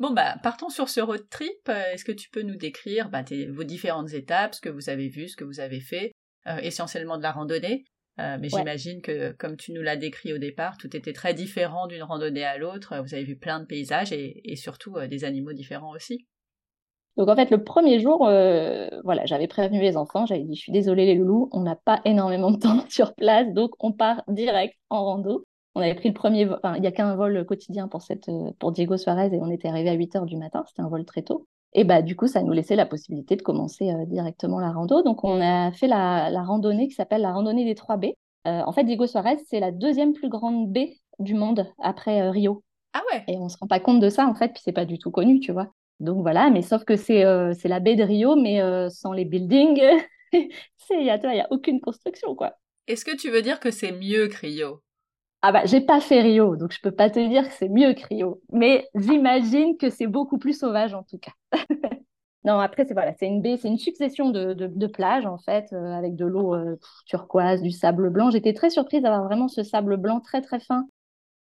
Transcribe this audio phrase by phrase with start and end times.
[0.00, 1.68] Bon, bah, partons sur ce road trip.
[1.68, 5.28] Est-ce que tu peux nous décrire bah, vos différentes étapes, ce que vous avez vu,
[5.28, 6.12] ce que vous avez fait,
[6.62, 7.84] essentiellement de la randonnée?
[8.16, 12.02] Mais j'imagine que, comme tu nous l'as décrit au départ, tout était très différent d'une
[12.02, 12.98] randonnée à l'autre.
[13.02, 16.26] Vous avez vu plein de paysages et, surtout des animaux différents aussi.
[17.16, 20.60] Donc en fait, le premier jour, euh, voilà, j'avais prévenu les enfants, j'avais dit, je
[20.62, 24.22] suis désolée les loulous, on n'a pas énormément de temps sur place, donc on part
[24.28, 25.44] direct en rando.
[25.80, 28.50] On avait pris le premier, enfin, il n'y a qu'un vol quotidien pour, cette, euh,
[28.58, 31.04] pour Diego Suarez et on était arrivé à 8 h du matin, c'était un vol
[31.04, 31.46] très tôt.
[31.72, 35.02] Et bah du coup, ça nous laissait la possibilité de commencer euh, directement la rando.
[35.02, 38.16] Donc on a fait la, la randonnée qui s'appelle la randonnée des trois baies.
[38.44, 42.62] en fait, Diego Suarez, c'est la deuxième plus grande baie du monde après Rio.
[42.92, 43.24] Ah ouais.
[43.28, 45.10] Et on se rend pas compte de ça en fait, puis c'est pas du tout
[45.10, 45.72] connu, tu vois.
[46.00, 49.26] Donc voilà, mais sauf que c'est euh, la baie de Rio, mais euh, sans les
[49.26, 49.82] buildings,
[50.32, 50.48] il
[50.90, 52.54] n'y a, y a aucune construction, quoi.
[52.86, 54.82] Est-ce que tu veux dire que c'est mieux que Rio?
[55.42, 57.94] Ah bah, j'ai pas fait Rio, donc je peux pas te dire que c'est mieux
[57.94, 61.32] que Rio, mais j'imagine que c'est beaucoup plus sauvage en tout cas.
[62.44, 65.72] non, après, c'est voilà, c'est une baie, c'est une succession de, de, plages, en fait,
[65.72, 66.54] euh, avec de l'eau
[67.06, 68.30] turquoise, du sable blanc.
[68.30, 70.86] J'étais très surprise d'avoir vraiment ce sable blanc très, très fin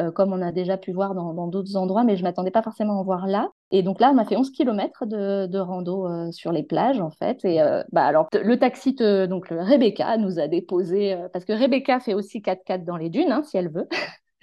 [0.00, 2.62] euh, comme on a déjà pu voir dans d'autres endroits, mais je ne m'attendais pas
[2.62, 3.50] forcément à en voir là.
[3.70, 7.00] Et donc là, on a fait 11 km de, de rando euh, sur les plages,
[7.00, 7.44] en fait.
[7.44, 12.14] Et euh, bah, alors, le taxi, donc Rebecca, nous a déposé, parce que Rebecca fait
[12.14, 13.88] aussi 4x4 dans les dunes, hein, si elle veut.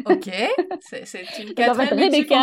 [0.05, 0.29] Ok,
[0.81, 1.03] c'est
[1.41, 2.41] une quatrième en Rebecca,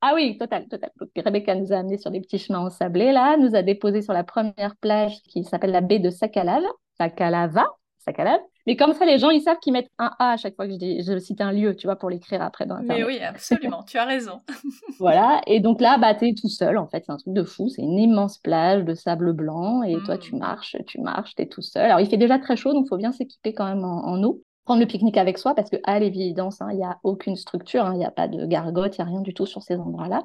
[0.00, 0.90] Ah oui, total, total.
[1.00, 4.12] Donc, Rebecca nous a amenés sur des petits chemins ensablés, là, nous a déposé sur
[4.12, 7.66] la première plage qui s'appelle la baie de Sakalava,
[8.04, 8.44] Sakalava, Sakalava.
[8.66, 10.72] Mais comme ça, les gens, ils savent qu'ils mettent un A à chaque fois que
[10.72, 12.80] je, je cite un lieu, tu vois, pour l'écrire après dans.
[12.82, 14.40] Mais oui, absolument, tu as raison.
[14.98, 17.68] voilà, et donc là, bah, es tout seul, en fait, c'est un truc de fou.
[17.68, 20.38] C'est une immense plage de sable blanc, et toi, tu mmh.
[20.38, 21.84] marches, tu marches, tu es tout seul.
[21.84, 24.42] Alors, il fait déjà très chaud, donc il faut bien s'équiper quand même en, eau.
[24.64, 27.92] Prendre le pique-nique avec soi, parce qu'à l'évidence, hein, il n'y a aucune structure, hein,
[27.94, 30.24] il n'y a pas de gargote, il n'y a rien du tout sur ces endroits-là.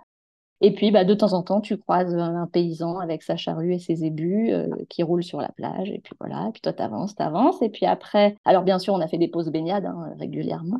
[0.61, 3.79] Et puis, bah, de temps en temps, tu croises un paysan avec sa charrue et
[3.79, 5.89] ses ébus euh, qui roulent sur la plage.
[5.89, 7.61] Et puis voilà, et puis toi, tu avances, tu avances.
[7.61, 10.79] Et puis après, alors bien sûr, on a fait des pauses baignades hein, régulièrement.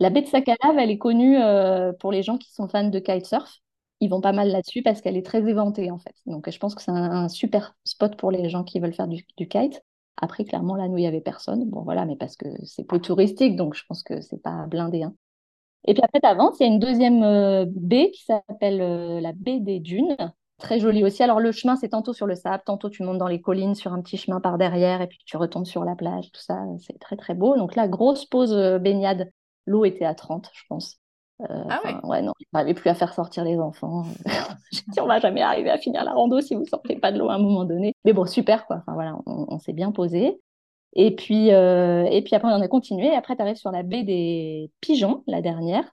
[0.00, 2.98] La baie de Sakalave, elle est connue euh, pour les gens qui sont fans de
[2.98, 3.60] kitesurf.
[4.00, 6.16] Ils vont pas mal là-dessus parce qu'elle est très éventée en fait.
[6.26, 9.24] Donc je pense que c'est un, super spot pour les gens qui veulent faire du,
[9.36, 9.80] du kite.
[10.20, 11.68] Après, clairement, là, nous, il n'y avait personne.
[11.70, 15.02] Bon, voilà, mais parce que c'est peu touristique, donc je pense que c'est pas blindé.
[15.04, 15.14] Hein.
[15.84, 19.20] Et puis après, tu avances, il y a une deuxième euh, baie qui s'appelle euh,
[19.20, 20.16] la baie des dunes.
[20.58, 21.22] Très jolie aussi.
[21.22, 23.92] Alors, le chemin, c'est tantôt sur le sable, tantôt tu montes dans les collines sur
[23.92, 26.30] un petit chemin par derrière et puis tu retombes sur la plage.
[26.30, 27.56] Tout ça, c'est très, très beau.
[27.56, 29.32] Donc là, grosse pause euh, baignade.
[29.66, 30.98] L'eau était à 30, je pense.
[31.48, 31.94] ah ouais.
[32.04, 34.04] ouais, non, n'avais plus à faire sortir les enfants.
[34.70, 37.18] J'ai dit, on va jamais arriver à finir la rando si vous sortez pas de
[37.18, 37.94] l'eau à un moment donné.
[38.04, 38.76] Mais bon, super, quoi.
[38.76, 40.40] Enfin, voilà, on s'est bien posé.
[40.94, 43.14] Et puis, euh, et puis après, on a continué.
[43.14, 45.90] Après, tu arrives sur la baie des Pigeons, la dernière.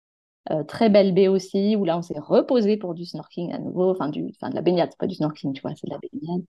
[0.51, 3.91] Euh, très belle baie aussi, où là, on s'est reposé pour du snorkeling à nouveau.
[3.91, 5.99] Enfin, du, enfin de la baignade, c'est pas du snorkeling, tu vois, c'est de la
[5.99, 6.43] baignade.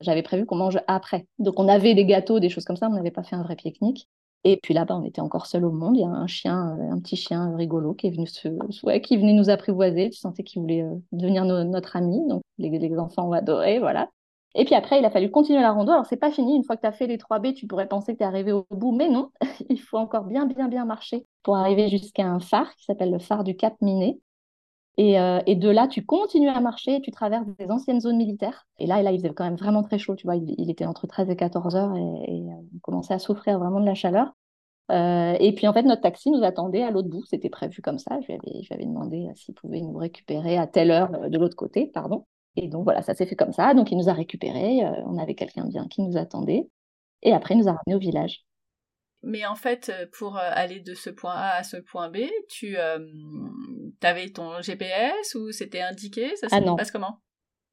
[0.00, 1.26] J'avais prévu qu'on mange après.
[1.38, 3.56] Donc, on avait des gâteaux, des choses comme ça, on n'avait pas fait un vrai
[3.56, 4.08] pique-nique.
[4.44, 5.96] Et puis là-bas, on était encore seul au monde.
[5.96, 9.32] Il y a un chien, euh, un petit chien rigolo qui est venu qui venait
[9.34, 10.10] nous apprivoiser.
[10.10, 12.26] Tu sentais qu'il voulait devenir notre ami.
[12.28, 14.08] Donc les, les, enfants ont adoré, voilà.
[14.54, 15.92] Et puis après, il a fallu continuer la rando.
[15.92, 16.56] Alors, c'est pas fini.
[16.56, 18.26] Une fois que tu as fait les 3 B, tu pourrais penser que tu es
[18.26, 18.92] arrivé au bout.
[18.92, 19.30] Mais non,
[19.70, 23.18] il faut encore bien, bien, bien marcher pour arriver jusqu'à un phare qui s'appelle le
[23.18, 24.20] phare du Cap Miné.
[24.98, 28.66] Et, euh, et, de là, tu continues à marcher, tu traverses des anciennes zones militaires.
[28.78, 30.16] Et là, et là il faisait quand même vraiment très chaud.
[30.16, 33.18] Tu vois, il, était entre 13 et 14 heures et, et, euh, on commençait à
[33.18, 34.34] souffrir vraiment de la chaleur.
[34.90, 37.24] Euh, et puis, en fait, notre taxi nous attendait à l'autre bout.
[37.24, 38.20] C'était prévu comme ça.
[38.20, 41.38] Je lui avais, je lui avais demandé s'il pouvait nous récupérer à telle heure de
[41.38, 42.26] l'autre côté, pardon.
[42.56, 43.74] Et donc voilà, ça s'est fait comme ça.
[43.74, 46.68] Donc il nous a récupérés, euh, on avait quelqu'un bien qui nous attendait.
[47.22, 48.44] Et après, il nous a ramenés au village.
[49.22, 52.18] Mais en fait, euh, pour euh, aller de ce point A à ce point B,
[52.48, 56.34] tu avais ton GPS ou c'était indiqué?
[56.36, 57.20] Ça se ah passe comment?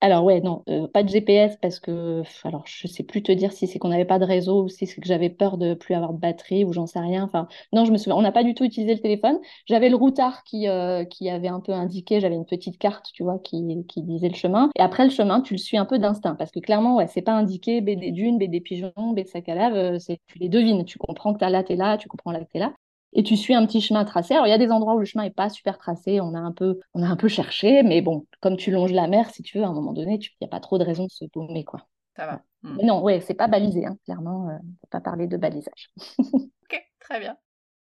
[0.02, 3.52] Alors ouais, non, euh, pas de GPS parce que, alors je sais plus te dire
[3.52, 5.94] si c'est qu'on n'avait pas de réseau ou si c'est que j'avais peur de plus
[5.94, 7.24] avoir de batterie ou j'en sais rien.
[7.26, 9.40] Enfin, non, je me souviens, on n'a pas du tout utilisé le téléphone.
[9.66, 13.24] J'avais le routard qui, euh, qui avait un peu indiqué, j'avais une petite carte, tu
[13.24, 14.70] vois, qui, qui disait le chemin.
[14.78, 17.22] Et après le chemin, tu le suis un peu d'instinct parce que clairement, ouais, c'est
[17.22, 20.20] pas indiqué B des dunes, B des pigeons, B de sac à lave, euh, c'est,
[20.28, 22.74] tu les devines, tu comprends que t'as là, t'es là, tu comprends là t'es là
[23.14, 24.34] et tu suis un petit chemin tracé.
[24.34, 26.40] Alors, il y a des endroits où le chemin n'est pas super tracé, on a,
[26.40, 29.42] un peu, on a un peu cherché, mais bon, comme tu longes la mer, si
[29.44, 31.26] tu veux, à un moment donné, il n'y a pas trop de raison de se
[31.26, 31.88] paumer, quoi.
[32.16, 32.42] Ça va.
[32.64, 35.38] Mais non, ouais, c'est pas balisé, hein, clairement, euh, on ne peut pas parler de
[35.38, 35.92] balisage.
[36.20, 37.38] ok, très bien.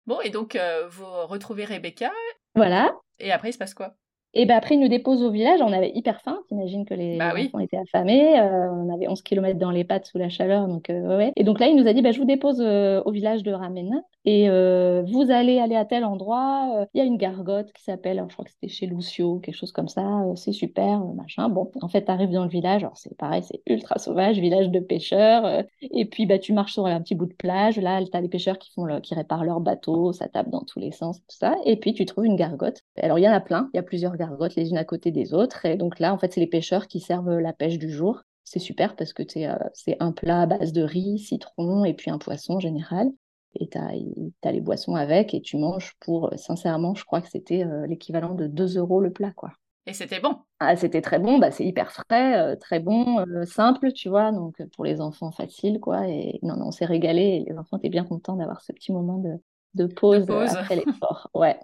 [0.06, 2.12] Bon, et donc, euh, vous retrouvez Rebecca.
[2.54, 2.92] Voilà.
[3.18, 3.94] Et après, il se passe quoi?
[4.38, 5.62] Et ben après, ils nous déposent au village.
[5.62, 6.38] On avait hyper faim.
[6.48, 8.38] T'imagines que les bah enfants étaient affamés.
[8.38, 10.68] Euh, on avait 11 km dans les pattes sous la chaleur.
[10.68, 11.32] Donc, euh, ouais.
[11.36, 13.52] Et donc là, il nous a dit bah, Je vous dépose euh, au village de
[13.52, 13.96] Ramena.
[14.26, 16.88] Et vous allez aller à tel endroit.
[16.92, 19.70] Il y a une gargote qui s'appelle, je crois que c'était chez Lucio, quelque chose
[19.70, 20.02] comme ça.
[20.34, 21.48] c'est super, machin.
[21.48, 22.82] Bon, en fait, tu arrives dans le village.
[22.82, 25.64] Alors, c'est pareil, c'est ultra sauvage, village de pêcheurs.
[25.80, 27.78] et puis, bah, tu marches sur un petit bout de plage.
[27.78, 30.12] Là, tu as les pêcheurs qui, font qui réparent leur bateau.
[30.12, 31.54] Ça tape dans tous les sens, tout ça.
[31.64, 32.82] Et puis, tu trouves une gargote.
[33.00, 33.70] Alors, il y en a plein.
[33.74, 34.25] Il y a plusieurs gargotes
[34.56, 35.64] les unes à côté des autres.
[35.64, 38.22] Et donc là, en fait, c'est les pêcheurs qui servent la pêche du jour.
[38.46, 42.10] C'est super parce que euh, c'est un plat à base de riz, citron et puis
[42.10, 43.10] un poisson en général.
[43.58, 47.28] Et tu as, les boissons avec et tu manges pour, euh, sincèrement, je crois que
[47.28, 49.32] c'était euh, l'équivalent de 2 euros le plat.
[49.32, 49.50] quoi.
[49.86, 50.36] Et c'était bon.
[50.60, 54.84] Ah, c'était très bon, bah, c'est hyper frais, très bon, simple, tu vois, donc pour
[54.84, 56.08] les enfants facile, quoi.
[56.08, 58.90] Et non, non, on s'est régalé et les enfants étaient bien contents d'avoir ce petit
[58.90, 59.34] moment de,
[59.74, 60.56] de pause, de pause.
[60.56, 61.30] après l'effort.
[61.34, 61.58] Ouais.